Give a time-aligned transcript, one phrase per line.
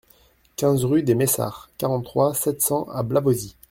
[0.55, 3.55] quinze rue des Maissard, quarante-trois, sept cents à Blavozy